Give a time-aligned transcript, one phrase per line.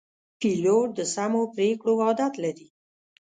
[0.39, 2.67] پیلوټ د سمو پرېکړو عادت لري.